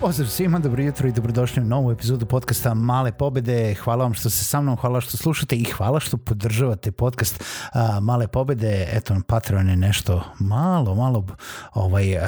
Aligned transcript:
Pozdrav 0.00 0.28
svima, 0.28 0.58
dobro 0.58 0.82
jutro 0.82 1.08
i 1.08 1.12
dobrodošli 1.12 1.62
u 1.62 1.66
novu 1.66 1.92
epizodu 1.92 2.26
podcasta 2.26 2.74
Male 2.74 3.12
pobede. 3.12 3.74
Hvala 3.74 4.04
vam 4.04 4.14
što 4.14 4.30
ste 4.30 4.44
sa 4.44 4.60
mnom, 4.60 4.76
hvala 4.76 5.00
što 5.00 5.16
slušate 5.16 5.56
i 5.56 5.64
hvala 5.64 6.00
što 6.00 6.16
podržavate 6.16 6.92
podcast 6.92 7.40
uh, 7.40 7.80
Male 8.02 8.28
pobede. 8.28 8.88
Eto, 8.92 9.16
Patreon 9.28 9.68
je 9.68 9.76
nešto 9.76 10.22
malo, 10.38 10.94
malo 10.94 11.26
ovaj, 11.74 12.16
uh, 12.16 12.22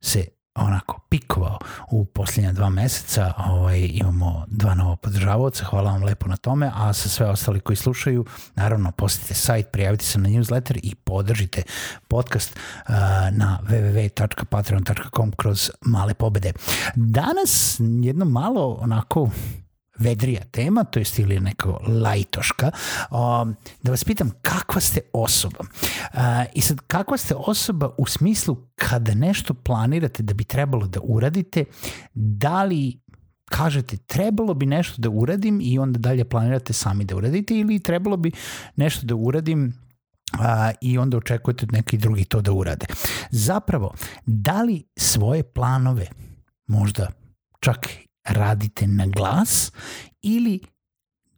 se 0.00 0.35
onako 0.56 1.00
pikovao 1.08 1.58
u 1.90 2.04
posljednja 2.04 2.52
dva 2.52 2.70
meseca. 2.70 3.32
Ovaj, 3.46 3.90
imamo 3.92 4.44
dva 4.48 4.74
nova 4.74 4.96
podržavaoca, 4.96 5.64
hvala 5.64 5.92
vam 5.92 6.04
lepo 6.04 6.28
na 6.28 6.36
tome, 6.36 6.70
a 6.74 6.92
sa 6.92 7.08
sve 7.08 7.26
ostali 7.26 7.60
koji 7.60 7.76
slušaju, 7.76 8.24
naravno 8.54 8.92
posjetite 8.92 9.34
sajt, 9.34 9.70
prijavite 9.72 10.04
se 10.04 10.18
na 10.18 10.28
newsletter 10.28 10.80
i 10.82 10.94
podržite 10.94 11.62
podcast 12.08 12.56
uh, 12.56 12.94
na 13.30 13.58
www.patreon.com 13.68 15.32
kroz 15.36 15.70
male 15.80 16.14
pobede. 16.14 16.52
Danas 16.94 17.80
jedno 18.02 18.24
malo 18.24 18.78
onako 18.80 19.30
vedrija 19.98 20.44
tema, 20.44 20.84
to 20.84 20.98
jest 20.98 21.18
ili 21.18 21.40
neko 21.40 21.80
lajtoška, 21.88 22.70
um, 23.10 23.56
da 23.82 23.90
vas 23.90 24.04
pitam 24.04 24.30
kakva 24.42 24.80
ste 24.80 25.00
osoba. 25.12 25.58
Uh, 25.60 26.20
I 26.54 26.60
sad, 26.60 26.80
kakva 26.86 27.16
ste 27.16 27.34
osoba 27.34 27.94
u 27.98 28.06
smislu 28.06 28.56
kada 28.74 29.14
nešto 29.14 29.54
planirate 29.54 30.22
da 30.22 30.34
bi 30.34 30.44
trebalo 30.44 30.86
da 30.86 31.00
uradite, 31.02 31.64
da 32.14 32.64
li 32.64 33.00
kažete 33.44 33.96
trebalo 33.96 34.54
bi 34.54 34.66
nešto 34.66 35.02
da 35.02 35.10
uradim 35.10 35.60
i 35.62 35.78
onda 35.78 35.98
dalje 35.98 36.24
planirate 36.24 36.72
sami 36.72 37.04
da 37.04 37.16
uradite 37.16 37.58
ili 37.58 37.80
trebalo 37.80 38.16
bi 38.16 38.32
nešto 38.76 39.06
da 39.06 39.14
uradim 39.14 39.74
a, 40.32 40.70
i 40.80 40.98
onda 40.98 41.16
očekujete 41.16 41.64
od 41.64 41.72
neki 41.72 41.98
drugi 41.98 42.24
to 42.24 42.40
da 42.40 42.52
urade. 42.52 42.86
Zapravo, 43.30 43.94
da 44.26 44.62
li 44.62 44.84
svoje 44.96 45.42
planove 45.42 46.06
možda 46.66 47.10
čak 47.60 47.88
radite 48.28 48.86
na 48.86 49.06
glas 49.06 49.72
ili 50.22 50.60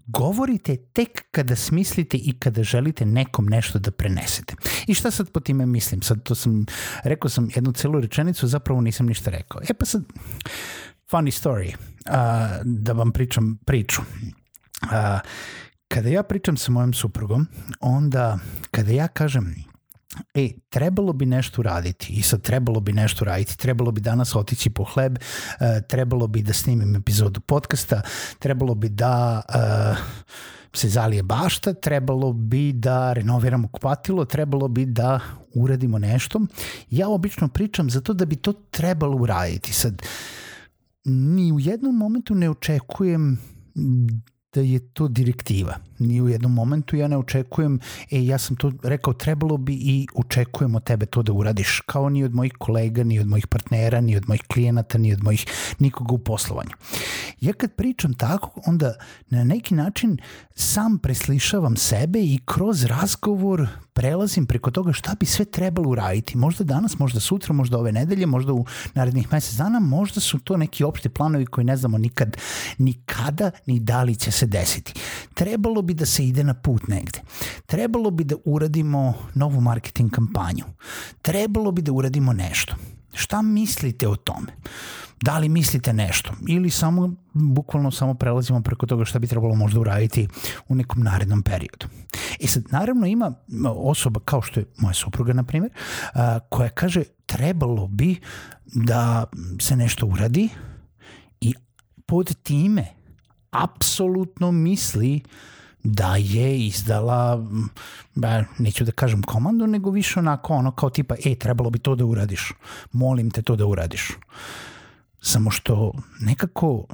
govorite 0.07 0.77
tek 0.77 1.25
kada 1.31 1.57
smislite 1.57 2.17
i 2.17 2.39
kada 2.39 2.63
želite 2.63 3.07
nekom 3.07 3.47
nešto 3.47 3.79
da 3.79 3.91
prenesete. 3.91 4.55
I 4.87 4.95
šta 4.95 5.11
sad 5.11 5.31
po 5.31 5.41
time 5.41 5.67
mislim? 5.67 6.03
Sad 6.03 6.23
to 6.23 6.35
sam, 6.35 6.67
rekao 7.05 7.29
sam 7.29 7.49
jednu 7.55 7.73
celu 7.73 8.01
rečenicu, 8.01 8.47
zapravo 8.47 8.81
nisam 8.81 9.07
ništa 9.07 9.31
rekao. 9.31 9.61
E 9.69 9.75
pa 9.75 9.85
sad, 9.85 10.05
funny 11.11 11.43
story, 11.43 11.75
uh, 11.75 12.63
da 12.65 12.93
vam 12.93 13.13
pričam 13.13 13.59
priču. 13.67 14.03
Uh, 14.83 15.21
kada 15.89 16.09
ja 16.09 16.23
pričam 16.23 16.57
sa 16.57 16.73
mojom 16.73 16.95
suprugom, 16.95 17.47
onda 17.81 18.39
kada 18.71 18.93
ja 18.93 19.09
kažem 19.09 19.55
e, 20.35 20.51
trebalo 20.69 21.13
bi 21.13 21.27
nešto 21.27 21.63
raditi 21.63 22.13
i 22.13 22.23
sad 22.23 22.43
trebalo 22.43 22.81
bi 22.81 22.93
nešto 22.93 23.25
raditi, 23.25 23.59
trebalo 23.59 23.91
bi 23.91 24.01
danas 24.01 24.37
otići 24.37 24.71
po 24.71 24.85
hleb, 24.85 25.19
uh, 25.19 25.67
trebalo 25.89 26.27
bi 26.27 26.43
da 26.43 26.53
snimim 26.53 26.97
epizodu 26.97 27.41
podcasta, 27.41 28.03
trebalo 28.39 28.75
bi 28.75 28.89
da 28.89 29.43
uh, 29.49 29.99
se 30.73 30.89
zalije 30.89 31.23
bašta, 31.23 31.75
trebalo 31.75 32.33
bi 32.33 32.73
da 32.73 33.13
renoviramo 33.13 33.69
kupatilo, 33.69 34.25
trebalo 34.25 34.69
bi 34.69 34.87
da 34.87 35.21
uradimo 35.55 35.99
nešto. 35.99 36.41
Ja 36.91 37.09
obično 37.09 37.49
pričam 37.49 37.91
zato 37.91 38.13
da 38.13 38.25
bi 38.25 38.37
to 38.37 38.53
trebalo 38.53 39.17
uraditi. 39.17 39.73
Sad, 39.73 40.03
ni 41.05 41.53
u 41.53 41.61
jednom 41.61 41.97
momentu 41.97 42.35
ne 42.35 42.51
očekujem 42.51 43.39
da 44.59 44.65
je 44.65 44.79
to 44.79 45.09
direktiva. 45.09 45.77
Ni 45.99 46.21
u 46.23 46.29
jednom 46.29 46.53
momentu 46.55 46.97
ja 46.97 47.09
ne 47.09 47.17
očekujem, 47.17 47.79
e, 48.11 48.25
ja 48.25 48.39
sam 48.39 48.57
to 48.57 48.73
rekao, 48.83 49.15
trebalo 49.15 49.57
bi 49.57 49.75
i 49.75 50.07
očekujem 50.15 50.75
od 50.75 50.85
tebe 50.85 51.07
to 51.07 51.23
da 51.23 51.33
uradiš, 51.33 51.81
kao 51.87 52.09
ni 52.09 52.25
od 52.25 52.35
mojih 52.35 52.53
kolega, 52.59 53.05
ni 53.05 53.21
od 53.21 53.27
mojih 53.27 53.47
partnera, 53.47 54.01
ni 54.01 54.17
od 54.17 54.29
mojih 54.29 54.43
klijenata, 54.53 54.99
ni 54.99 55.13
od 55.13 55.23
mojih 55.23 55.47
nikoga 55.79 56.15
u 56.15 56.19
poslovanju. 56.19 56.75
Ja 57.41 57.53
kad 57.53 57.75
pričam 57.75 58.15
tako, 58.15 58.61
onda 58.67 58.95
na 59.31 59.45
neki 59.45 59.75
način 59.75 60.19
sam 60.55 60.99
preslišavam 60.99 61.77
sebe 61.77 62.19
i 62.19 62.41
kroz 62.45 62.85
razgovor 62.85 63.69
prelazim 63.93 64.47
preko 64.47 64.71
toga 64.71 64.93
šta 64.93 65.15
bi 65.21 65.27
sve 65.27 65.45
trebalo 65.45 65.91
uraditi. 65.91 66.37
Možda 66.37 66.65
danas, 66.65 66.99
možda 66.99 67.21
sutra, 67.21 67.55
možda 67.55 67.79
ove 67.79 67.93
nedelje, 67.93 68.27
možda 68.27 68.53
u 68.53 68.65
narednih 68.95 69.33
mesec 69.33 69.55
dana, 69.55 69.81
možda 69.81 70.21
su 70.21 70.39
to 70.39 70.57
neki 70.57 70.85
opšti 70.85 71.09
planovi 71.09 71.47
koji 71.47 71.65
ne 71.65 71.77
znamo 71.77 71.99
nikad, 71.99 72.37
ni 72.79 72.93
kada, 72.93 73.51
ni 73.67 73.81
da 73.81 74.03
li 74.03 74.17
će 74.17 74.31
se 74.31 74.47
desiti. 74.47 74.95
Trebalo 75.35 75.83
bi 75.83 75.95
da 75.95 76.07
se 76.07 76.27
ide 76.27 76.45
na 76.45 76.55
put 76.55 76.89
negde. 76.89 77.21
Trebalo 77.67 78.11
bi 78.11 78.25
da 78.25 78.37
uradimo 78.45 79.15
novu 79.35 79.61
marketing 79.61 80.11
kampanju. 80.11 80.65
Trebalo 81.23 81.73
bi 81.73 81.83
da 81.83 81.93
uradimo 81.93 82.33
nešto. 82.33 82.75
Šta 83.13 83.43
mislite 83.43 84.09
o 84.09 84.17
tome? 84.17 84.53
Da 85.23 85.39
li 85.39 85.49
mislite 85.49 85.93
nešto? 85.93 86.33
Ili 86.49 86.71
samo, 86.71 87.15
bukvalno 87.33 87.91
samo 87.91 88.15
prelazimo 88.15 88.63
preko 88.63 88.87
toga 88.87 89.05
šta 89.05 89.19
bi 89.19 89.27
trebalo 89.27 89.55
možda 89.55 89.81
uraditi 89.81 90.29
u 90.69 90.75
nekom 90.75 91.03
narednom 91.03 91.43
periodu. 91.43 91.87
I 92.39 92.47
sad, 92.47 92.65
naravno 92.71 93.07
ima 93.07 93.35
osoba 93.77 94.21
kao 94.25 94.43
što 94.43 94.61
je 94.61 94.67
moja 94.77 94.95
supruga, 94.95 95.33
na 95.33 95.43
primjer, 95.43 95.73
koja 96.49 96.69
kaže 96.69 97.05
trebalo 97.27 97.87
bi 97.87 98.21
da 98.65 99.25
se 99.61 99.77
nešto 99.77 100.07
uradi 100.07 100.49
i 101.41 101.55
pod 102.07 102.35
time 102.43 102.87
apsolutno 103.51 104.53
misli 104.53 105.23
da 105.83 106.17
je 106.17 106.59
izdala, 106.59 107.47
ba, 108.15 108.45
neću 108.59 108.85
da 108.85 108.93
kažem 108.93 109.23
komandu, 109.23 109.67
nego 109.67 109.91
više 109.91 110.19
onako 110.19 110.55
ono 110.55 110.71
kao 110.71 110.91
tipa, 110.91 111.15
e, 111.25 111.35
trebalo 111.35 111.71
bi 111.71 111.79
to 111.79 111.95
da 111.95 112.05
uradiš, 112.05 112.53
molim 112.93 113.31
te 113.31 113.43
to 113.43 113.57
da 113.57 113.67
uradiš. 113.67 114.09
Samo 115.21 115.51
što 115.51 115.93
nekako 116.21 116.87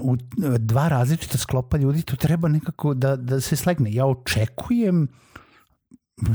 u 0.00 0.16
dva 0.58 0.88
različita 0.88 1.38
sklopa 1.38 1.76
ljudi 1.76 2.02
to 2.02 2.16
treba 2.16 2.48
nekako 2.48 2.94
da, 2.94 3.16
da 3.16 3.40
se 3.40 3.56
slegne. 3.56 3.92
Ja 3.94 4.06
očekujem 4.06 5.08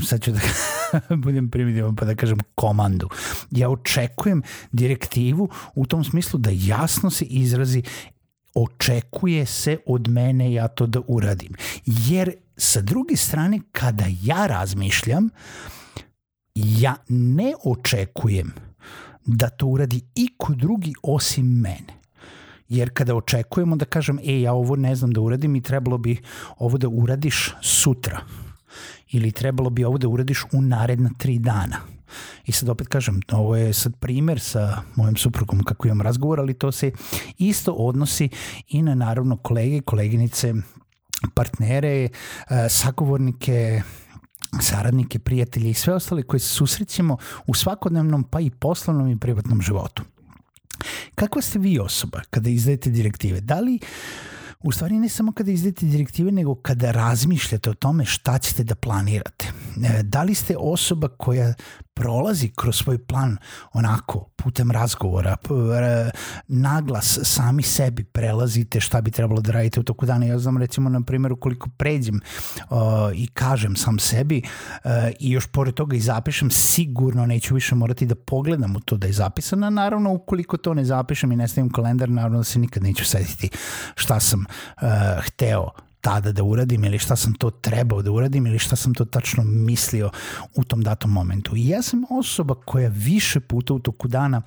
sad 0.08 0.22
ću 0.22 0.32
da 0.32 0.40
budem 1.24 1.50
primitivan 1.50 1.96
pa 1.96 2.04
da 2.04 2.14
kažem 2.14 2.38
komandu. 2.54 3.08
Ja 3.50 3.70
očekujem 3.70 4.42
direktivu 4.72 5.48
u 5.74 5.86
tom 5.86 6.04
smislu 6.04 6.38
da 6.38 6.50
jasno 6.52 7.10
se 7.10 7.24
izrazi 7.24 7.82
očekuje 8.56 9.46
se 9.46 9.78
od 9.86 10.08
mene 10.08 10.52
ja 10.52 10.68
to 10.68 10.86
da 10.86 11.00
uradim. 11.06 11.52
Jer 11.86 12.32
sa 12.56 12.80
druge 12.80 13.16
strane 13.16 13.60
kada 13.72 14.04
ja 14.22 14.46
razmišljam 14.46 15.28
ja 16.54 16.96
ne 17.08 17.52
očekujem 17.64 18.52
da 19.26 19.48
to 19.48 19.66
uradi 19.66 20.00
iko 20.14 20.54
drugi 20.54 20.92
osim 21.02 21.46
mene. 21.46 21.96
Jer 22.68 22.90
kada 22.94 23.14
očekujemo 23.14 23.76
da 23.76 23.84
kažem, 23.84 24.18
e, 24.18 24.40
ja 24.40 24.52
ovo 24.52 24.76
ne 24.76 24.94
znam 24.94 25.10
da 25.10 25.20
uradim 25.20 25.56
i 25.56 25.62
trebalo 25.62 25.98
bi 25.98 26.16
ovo 26.58 26.78
da 26.78 26.88
uradiš 26.88 27.54
sutra. 27.62 28.20
Ili 29.10 29.32
trebalo 29.32 29.70
bi 29.70 29.84
ovo 29.84 29.98
da 29.98 30.08
uradiš 30.08 30.44
u 30.52 30.62
naredna 30.62 31.10
tri 31.18 31.38
dana. 31.38 31.95
I 32.46 32.52
sad 32.52 32.68
opet 32.68 32.88
kažem, 32.88 33.20
ovo 33.32 33.56
je 33.56 33.72
sad 33.72 33.96
primer 33.96 34.40
sa 34.40 34.82
mojim 34.94 35.16
suprugom 35.16 35.64
kako 35.64 35.88
imam 35.88 36.00
razgovor, 36.00 36.40
ali 36.40 36.54
to 36.54 36.72
se 36.72 36.90
isto 37.38 37.72
odnosi 37.72 38.28
i 38.68 38.82
na 38.82 38.94
naravno 38.94 39.36
kolege, 39.36 39.80
koleginice, 39.80 40.54
partnere, 41.34 42.04
e, 42.04 42.08
sagovornike, 42.68 43.82
saradnike, 44.60 45.18
prijatelje 45.18 45.70
i 45.70 45.74
sve 45.74 45.94
ostale 45.94 46.22
koje 46.22 46.40
se 46.40 46.48
susrećemo 46.48 47.16
u 47.46 47.54
svakodnevnom 47.54 48.24
pa 48.24 48.40
i 48.40 48.50
poslovnom 48.50 49.08
i 49.08 49.18
privatnom 49.18 49.62
životu. 49.62 50.02
Kakva 51.14 51.42
ste 51.42 51.58
vi 51.58 51.78
osoba 51.78 52.20
kada 52.30 52.50
izdajete 52.50 52.90
direktive? 52.90 53.40
Da 53.40 53.60
li 53.60 53.78
u 54.62 54.72
stvari 54.72 54.98
ne 54.98 55.08
samo 55.08 55.32
kada 55.32 55.50
izdajete 55.50 55.86
direktive, 55.86 56.32
nego 56.32 56.54
kada 56.54 56.90
razmišljate 56.90 57.70
o 57.70 57.74
tome 57.74 58.04
šta 58.04 58.38
ćete 58.38 58.64
da 58.64 58.74
planirate. 58.74 59.52
Da 60.02 60.22
li 60.22 60.34
ste 60.34 60.56
osoba 60.58 61.08
koja 61.08 61.54
prolazi 61.94 62.48
kroz 62.56 62.76
svoj 62.76 62.98
plan 63.06 63.36
onako 63.72 64.28
putem 64.36 64.70
razgovora, 64.70 65.36
naglas 66.48 67.18
sami 67.22 67.62
sebi 67.62 68.04
prelazite 68.04 68.80
šta 68.80 69.00
bi 69.00 69.10
trebalo 69.10 69.40
da 69.40 69.52
radite 69.52 69.80
u 69.80 69.82
toku 69.82 70.06
dana. 70.06 70.26
Ja 70.26 70.38
znam 70.38 70.58
recimo 70.58 70.90
na 70.90 71.00
primjer 71.00 71.32
ukoliko 71.32 71.68
pređem 71.76 72.20
uh, 72.70 72.76
i 73.14 73.26
kažem 73.26 73.76
sam 73.76 73.98
sebi 73.98 74.42
uh, 74.84 74.90
i 75.20 75.30
još 75.30 75.46
pored 75.46 75.74
toga 75.74 75.96
i 75.96 76.00
zapišem, 76.00 76.50
sigurno 76.50 77.26
neću 77.26 77.54
više 77.54 77.74
morati 77.74 78.06
da 78.06 78.14
pogledam 78.14 78.76
u 78.76 78.80
to 78.80 78.96
da 78.96 79.06
je 79.06 79.12
zapisano. 79.12 79.70
Naravno 79.70 80.12
ukoliko 80.12 80.56
to 80.56 80.74
ne 80.74 80.84
zapišem 80.84 81.32
i 81.32 81.36
ne 81.36 81.48
stavim 81.48 81.70
kalendar, 81.70 82.08
naravno 82.08 82.38
da 82.38 82.44
se 82.44 82.58
nikad 82.58 82.82
neću 82.82 83.04
setiti 83.04 83.48
šta 83.94 84.20
sam 84.20 84.40
uh, 84.40 84.88
hteo 85.22 85.70
tada 86.06 86.32
da 86.32 86.42
uradim 86.42 86.84
ili 86.84 86.98
šta 86.98 87.16
sam 87.16 87.34
to 87.34 87.50
trebao 87.50 88.02
da 88.02 88.10
uradim 88.10 88.46
ili 88.46 88.58
šta 88.58 88.76
sam 88.76 88.94
to 88.94 89.04
tačno 89.04 89.44
mislio 89.44 90.10
u 90.54 90.64
tom 90.64 90.82
datom 90.82 91.12
momentu. 91.12 91.56
I 91.56 91.68
ja 91.68 91.82
sam 91.82 92.02
osoba 92.10 92.54
koja 92.54 92.88
više 92.88 93.40
puta 93.40 93.74
u 93.74 93.78
toku 93.78 94.08
dana 94.08 94.42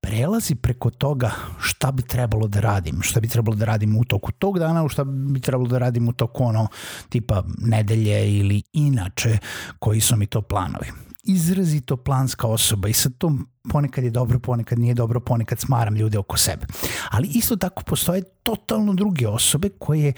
prelazi 0.00 0.54
preko 0.54 0.90
toga 0.90 1.30
šta 1.60 1.92
bi 1.92 2.02
trebalo 2.02 2.48
da 2.48 2.60
radim, 2.60 3.02
šta 3.02 3.20
bi 3.20 3.28
trebalo 3.28 3.56
da 3.56 3.64
radim 3.64 3.96
u 3.96 4.04
toku 4.04 4.32
tog 4.32 4.58
dana, 4.58 4.88
šta 4.88 5.04
bi 5.04 5.40
trebalo 5.40 5.68
da 5.68 5.78
radim 5.78 6.08
u 6.08 6.12
toku 6.12 6.44
ono 6.44 6.68
tipa 7.08 7.42
nedelje 7.58 8.38
ili 8.38 8.62
inače 8.72 9.38
koji 9.78 10.00
su 10.00 10.16
mi 10.16 10.26
to 10.26 10.40
planovi 10.40 10.86
izrazito 11.24 11.96
planska 11.96 12.46
osoba 12.46 12.88
i 12.88 12.92
sa 12.92 13.10
tom 13.18 13.48
ponekad 13.70 14.04
je 14.04 14.10
dobro, 14.10 14.38
ponekad 14.38 14.78
nije 14.78 14.94
dobro, 14.94 15.20
ponekad 15.20 15.60
smaram 15.60 15.96
ljude 15.96 16.18
oko 16.18 16.36
sebe. 16.36 16.66
Ali 17.10 17.28
isto 17.34 17.56
tako 17.56 17.82
postoje 17.82 18.22
totalno 18.42 18.94
druge 18.94 19.28
osobe 19.28 19.68
koje 19.68 20.12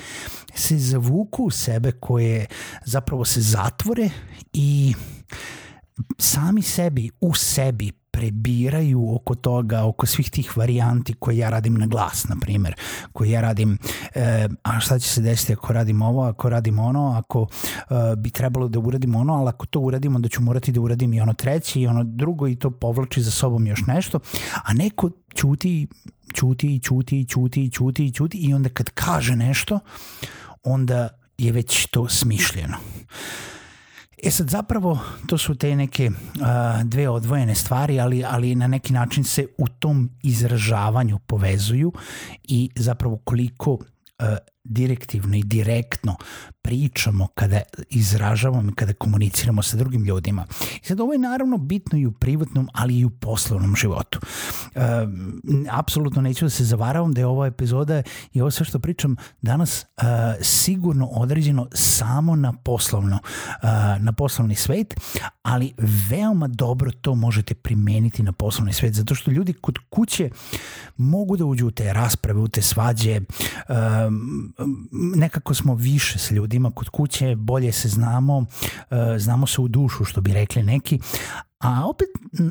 se 0.55 0.79
zavuku 0.79 1.45
u 1.45 1.51
sebe, 1.51 1.93
koje 1.93 2.47
zapravo 2.85 3.25
se 3.25 3.41
zatvore 3.41 4.11
i 4.53 4.95
sami 6.19 6.63
sebi, 6.63 7.11
u 7.21 7.35
sebi 7.35 7.93
prebiraju 8.17 9.15
oko 9.15 9.35
toga, 9.35 9.85
oko 9.85 10.07
svih 10.07 10.31
tih 10.31 10.57
varijanti 10.57 11.15
koje 11.15 11.37
ja 11.37 11.51
radim 11.51 11.75
na 11.75 11.87
glas, 11.87 12.29
na 12.29 12.37
primjer, 12.41 12.75
koje 13.13 13.31
ja 13.31 13.41
radim, 13.41 13.79
e, 14.15 14.49
a 14.63 14.81
šta 14.81 14.99
će 14.99 15.09
se 15.09 15.21
desiti 15.21 15.53
ako 15.53 15.73
radim 15.73 16.03
ovo, 16.03 16.23
ako 16.23 16.49
radim 16.49 16.79
ono, 16.79 17.15
ako 17.19 17.47
e, 17.91 18.17
bi 18.17 18.31
trebalo 18.31 18.69
da 18.69 18.79
uradim 18.79 19.15
ono, 19.15 19.35
ali 19.35 19.49
ako 19.49 19.67
to 19.67 19.81
uradimo, 19.81 20.19
da 20.19 20.29
ću 20.29 20.43
morati 20.43 20.73
da 20.73 20.81
uradim 20.81 21.13
i 21.13 21.21
ono 21.21 21.35
treći 21.35 21.81
i 21.81 21.87
ono 21.87 22.05
drugo 22.05 22.49
i 22.49 22.57
to 22.57 22.71
povlači 22.71 23.23
za 23.23 23.31
sobom 23.31 23.67
još 23.67 23.81
nešto, 23.87 24.21
a 24.65 24.73
neko 24.73 25.11
ćuti, 25.35 25.87
ćuti, 26.35 26.81
ćuti, 26.83 27.27
ćuti, 27.29 27.71
ćuti, 27.71 28.13
ćuti 28.13 28.39
i 28.39 28.55
onda 28.55 28.69
kad 28.69 28.91
kaže 28.91 29.37
nešto, 29.37 29.79
onda 30.63 31.09
je 31.39 31.53
već 31.53 31.87
to 31.87 32.09
smišljeno. 32.09 32.77
E 34.23 34.31
sad 34.31 34.51
zapravo 34.51 34.99
to 35.27 35.39
su 35.39 35.55
te 35.55 35.77
neke 35.77 36.11
uh, 36.11 36.83
dve 36.85 37.09
odvojene 37.09 37.55
stvari, 37.55 38.01
ali, 38.01 38.25
ali 38.25 38.55
na 38.55 38.67
neki 38.67 38.93
način 38.93 39.25
se 39.25 39.47
u 39.59 39.69
tom 39.69 40.11
izražavanju 40.23 41.19
povezuju 41.19 41.93
i 42.45 42.71
zapravo 42.77 43.17
koliko 43.17 43.73
uh, 43.73 43.81
direktivno 44.65 45.37
i 45.37 45.43
direktno 45.43 46.17
pričamo, 46.63 47.29
kada 47.35 47.61
izražavamo 47.91 48.71
i 48.71 48.75
kada 48.75 48.93
komuniciramo 48.93 49.63
sa 49.63 49.77
drugim 49.77 50.05
ljudima. 50.05 50.47
I 50.83 50.87
sad 50.87 51.01
ovo 51.01 51.13
je 51.13 51.19
naravno 51.19 51.59
bitno 51.59 51.99
i 51.99 52.07
u 52.07 52.13
privatnom, 52.13 52.69
ali 52.73 52.99
i 52.99 53.05
u 53.05 53.11
poslovnom 53.11 53.77
životu. 53.77 54.21
Apsolutno 55.71 56.23
neću 56.23 56.45
da 56.45 56.51
se 56.51 56.65
zavaravam 56.65 57.13
da 57.13 57.21
je 57.21 57.27
ova 57.27 57.47
epizoda 57.47 58.03
i 58.33 58.41
ovo 58.41 58.51
sve 58.51 58.67
što 58.67 58.79
pričam 58.79 59.17
danas 59.43 59.83
e, 59.83 59.87
sigurno 60.41 61.07
određeno 61.07 61.69
samo 61.73 62.37
na 62.37 62.53
poslovno, 62.53 63.19
e, 63.63 63.67
na 63.99 64.13
poslovni 64.13 64.55
svet, 64.55 65.01
ali 65.43 65.75
veoma 66.11 66.49
dobro 66.49 66.91
to 66.93 67.15
možete 67.15 67.55
primeniti 67.55 68.23
na 68.23 68.33
poslovni 68.33 68.73
svet, 68.73 68.95
zato 68.95 69.15
što 69.15 69.31
ljudi 69.31 69.53
kod 69.53 69.79
kuće 69.91 70.31
mogu 70.97 71.37
da 71.37 71.45
uđu 71.45 71.67
u 71.67 71.71
te 71.71 71.93
rasprave, 71.93 72.41
u 72.41 72.49
te 72.49 72.63
svađe, 72.63 73.21
nekako 75.17 75.55
smo 75.55 75.75
više 75.75 76.19
ljudima 76.35 76.47
ljudima 76.47 76.71
kod 76.71 76.89
kuće, 76.89 77.37
bolje 77.37 77.73
se 77.73 77.89
znamo, 77.89 78.47
e, 78.91 79.19
znamo 79.19 79.47
se 79.47 79.61
u 79.61 79.69
dušu 79.69 80.05
što 80.05 80.21
bi 80.21 80.33
rekli 80.33 80.63
neki, 80.63 80.99
a 81.59 81.89
opet 81.89 82.09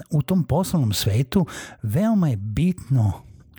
u 0.10 0.22
tom 0.22 0.44
poslovnom 0.44 0.94
svetu 0.94 1.46
veoma 1.84 2.30
je 2.30 2.38
bitno 2.38 3.12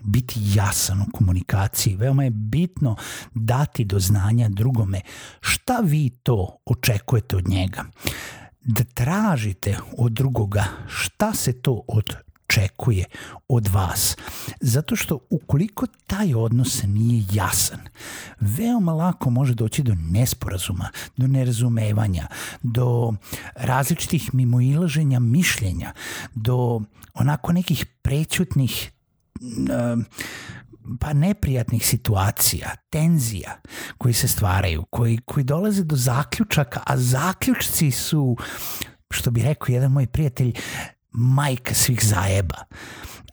biti 0.03 0.41
jasan 0.55 1.01
u 1.03 1.05
komunikaciji, 1.13 1.97
veoma 1.97 2.25
je 2.25 2.31
bitno 2.31 2.97
dati 3.35 3.85
do 3.85 3.99
znanja 3.99 4.49
drugome. 4.49 5.01
Šta 5.41 5.81
vi 5.85 6.11
to 6.23 6.57
očekujete 6.65 7.37
od 7.37 7.49
njega? 7.49 7.85
Da 8.61 8.85
tražite 8.85 9.79
od 9.99 10.13
drugoga 10.13 10.65
šta 10.87 11.35
se 11.35 11.53
to 11.53 11.83
od 11.89 12.26
očekuje 12.47 13.05
od 13.49 13.69
vas. 13.69 14.17
Zato 14.61 14.97
što 14.97 15.19
ukoliko 15.31 15.87
taj 16.07 16.35
odnos 16.35 16.83
nije 16.87 17.25
jasan, 17.33 17.81
veoma 18.41 18.93
lako 18.93 19.31
može 19.31 19.55
doći 19.55 19.83
do 19.83 19.95
nesporazuma, 19.95 20.91
do 21.17 21.27
nerazumevanja, 21.27 22.27
do 22.63 23.15
različitih 23.55 24.35
mimoilaženja 24.35 25.19
mišljenja, 25.19 25.93
do 26.35 26.81
onako 27.15 27.53
nekih 27.53 27.87
prećutnih 28.03 28.93
pa 31.01 31.13
neprijatnih 31.13 31.87
situacija, 31.87 32.77
tenzija 32.91 33.61
koji 33.99 34.15
se 34.15 34.29
stvaraju, 34.29 34.85
koji, 34.91 35.19
koji 35.25 35.45
dolaze 35.45 35.85
do 35.85 35.97
zaključaka, 35.97 36.81
a 36.87 36.97
zaključci 36.97 37.91
su 37.91 38.37
što 39.11 39.31
bi 39.31 39.43
rekao 39.43 39.73
jedan 39.73 39.93
moj 39.93 40.07
prijatelj, 40.07 40.53
majka 41.17 41.75
svih 41.75 42.05
zajeba. 42.05 42.65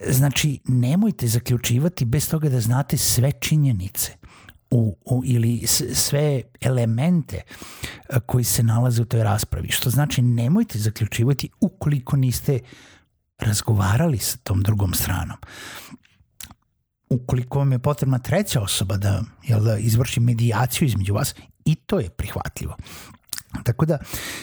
Znači, 0.10 0.60
nemojte 0.66 1.28
zaključivati 1.28 2.06
bez 2.06 2.30
toga 2.30 2.50
da 2.50 2.60
znate 2.60 2.98
sve 2.98 3.32
činjenice 3.32 4.12
u, 4.72 4.98
u, 5.06 5.22
ili 5.26 5.68
sve 5.94 6.42
elemente 6.62 7.42
koji 8.26 8.44
se 8.44 8.64
nalaze 8.64 9.02
u 9.02 9.06
toj 9.06 9.24
raspravi. 9.24 9.72
Što 9.72 9.90
znači, 9.90 10.22
nemojte 10.22 10.80
zaključivati 10.80 11.50
ukoliko 11.60 12.18
niste 12.18 12.60
razgovarali 13.40 14.18
sa 14.18 14.38
tom 14.38 14.62
drugom 14.62 14.94
stranom. 14.94 15.38
Ukoliko 17.10 17.60
vam 17.60 17.72
je 17.72 17.80
potrebna 17.80 18.20
treća 18.20 18.62
osoba 18.62 18.98
da, 18.98 19.24
jel, 19.44 19.64
da 19.64 19.78
izvrši 19.78 20.20
medijaciju 20.20 20.86
između 20.88 21.14
vas, 21.14 21.36
i 21.66 21.76
to 21.76 22.00
je 22.00 22.10
prihvatljivo. 22.10 22.76
Tako 23.64 23.86
da, 23.86 23.98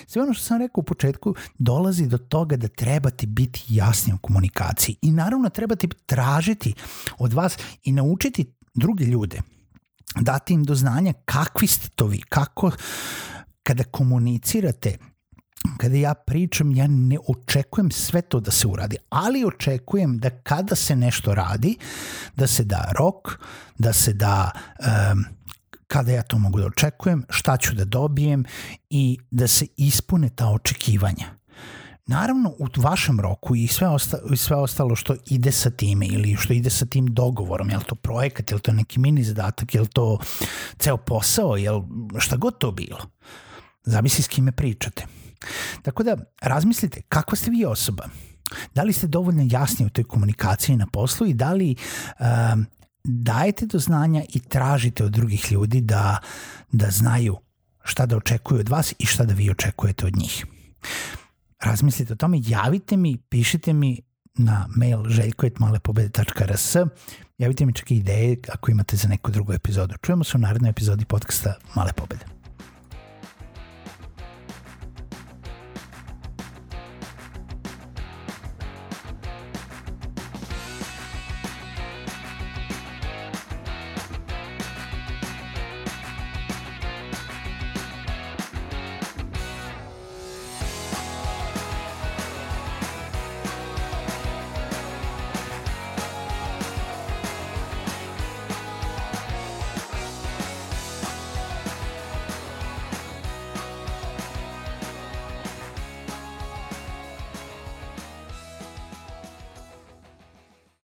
sve 0.07 0.23
ono 0.23 0.35
što 0.35 0.45
sam 0.45 0.59
rekao 0.59 0.81
u 0.81 0.85
početku 0.85 1.35
dolazi 1.59 2.07
do 2.07 2.19
toga 2.19 2.57
da 2.57 2.69
trebate 2.69 3.27
biti 3.27 3.65
jasni 3.69 4.13
u 4.13 4.19
komunikaciji. 4.19 4.97
I 5.03 5.11
naravno 5.11 5.49
trebate 5.49 5.89
tražiti 6.07 6.75
od 7.19 7.33
vas 7.33 7.57
i 7.83 7.93
naučiti 7.93 8.53
druge 8.75 9.05
ljude, 9.05 9.41
dati 10.21 10.55
im 10.55 10.65
do 10.65 10.75
znanja 10.75 11.13
kakvi 11.25 11.67
ste 11.67 11.89
to 11.89 12.07
vi, 12.07 12.21
kako 12.21 12.71
kada 13.63 13.85
komunicirate 13.85 14.97
kada 15.77 15.97
ja 15.97 16.15
pričam, 16.15 16.77
ja 16.77 16.87
ne 16.87 17.19
očekujem 17.29 17.91
sve 17.91 18.23
to 18.23 18.41
da 18.41 18.51
se 18.51 18.69
uradi, 18.69 18.97
ali 19.09 19.45
očekujem 19.45 20.19
da 20.19 20.31
kada 20.31 20.75
se 20.75 20.97
nešto 20.97 21.35
radi, 21.35 21.77
da 22.37 22.47
se 22.47 22.65
da 22.65 22.93
rok, 22.99 23.39
da 23.79 23.93
se 23.93 24.13
da 24.13 24.51
um, 25.13 25.25
kada 25.91 26.13
ja 26.13 26.23
to 26.23 26.39
mogu 26.39 26.61
da 26.61 26.67
očekujem, 26.67 27.25
šta 27.31 27.57
ću 27.57 27.75
da 27.75 27.85
dobijem 27.85 28.45
i 28.91 29.19
da 29.31 29.49
se 29.49 29.67
ispune 29.77 30.29
ta 30.29 30.49
očekivanja. 30.49 31.27
Naravno, 32.07 32.51
u 32.59 32.67
vašem 32.77 33.21
roku 33.21 33.57
i 33.57 33.67
sve, 33.67 33.89
osta, 33.89 34.19
i 34.33 34.37
sve 34.37 34.57
ostalo 34.57 34.97
što 34.97 35.17
ide 35.27 35.53
sa 35.53 35.71
time 35.71 36.07
ili 36.07 36.37
što 36.37 36.53
ide 36.53 36.71
sa 36.71 36.87
tim 36.87 37.07
dogovorom, 37.07 37.71
je 37.71 37.77
li 37.77 37.85
to 37.85 37.95
projekat, 37.95 38.51
je 38.51 38.55
li 38.55 38.61
to 38.61 38.73
neki 38.73 39.01
mini 39.01 39.25
zadatak, 39.25 39.75
je 39.75 39.81
li 39.81 39.89
to 39.89 40.19
ceo 40.79 40.97
posao, 40.97 41.57
je 41.57 41.71
li 41.71 41.83
šta 42.19 42.37
god 42.37 42.59
to 42.59 42.73
bilo. 42.73 42.99
Zavisi 43.85 44.23
s 44.23 44.29
kime 44.29 44.53
pričate. 44.53 45.07
Tako 45.83 46.03
da, 46.03 46.17
razmislite 46.43 47.03
kakva 47.09 47.37
ste 47.37 47.51
vi 47.51 47.65
osoba. 47.65 48.05
Da 48.75 48.83
li 48.83 48.93
ste 48.93 49.07
dovoljno 49.07 49.49
jasni 49.51 49.87
u 49.87 49.91
toj 49.91 50.05
komunikaciji 50.05 50.77
na 50.77 50.87
poslu 50.87 51.27
i 51.27 51.35
da 51.35 51.53
li 51.53 51.77
um, 52.21 52.67
dajete 53.11 53.67
do 53.67 53.79
znanja 53.79 54.23
i 54.35 54.41
tražite 54.41 55.05
od 55.05 55.13
drugih 55.13 55.53
ljudi 55.53 55.81
da, 55.81 56.19
da 56.73 56.91
znaju 56.91 57.37
šta 57.85 58.07
da 58.07 58.17
očekuju 58.17 58.61
od 58.61 58.69
vas 58.69 58.95
i 58.99 59.07
šta 59.07 59.25
da 59.25 59.35
vi 59.35 59.51
očekujete 59.51 60.07
od 60.07 60.17
njih. 60.17 60.47
Razmislite 61.61 62.13
o 62.13 62.17
tome, 62.17 62.41
javite 62.47 62.97
mi, 62.97 63.17
pišite 63.17 63.73
mi 63.73 64.01
na 64.35 64.69
mail 64.77 65.05
željko.malepobede.rs 65.09 66.77
javite 67.39 67.67
mi 67.67 67.73
čak 67.73 67.91
i 67.91 67.97
ideje 67.97 68.37
ako 68.53 68.71
imate 68.71 68.97
za 68.97 69.09
neku 69.09 69.31
drugu 69.31 69.53
epizodu. 69.53 69.95
Čujemo 70.03 70.25
se 70.25 70.37
u 70.37 70.41
narednoj 70.41 70.71
epizodi 70.71 71.05
podcasta 71.05 71.55
Male 71.75 71.93
pobede. 71.93 72.40